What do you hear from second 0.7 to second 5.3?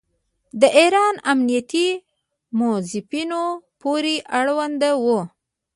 اردن امنیتي موظفینو پورې اړوند وو.